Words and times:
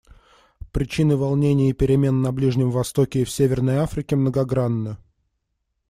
Причины 0.71 1.15
волнений 1.15 1.69
и 1.69 1.73
перемен 1.73 2.23
на 2.23 2.31
Ближнем 2.31 2.71
Востоке 2.71 3.21
и 3.21 3.23
в 3.23 3.29
Северной 3.29 3.75
Африке 3.77 4.15
многогранны. 4.15 4.97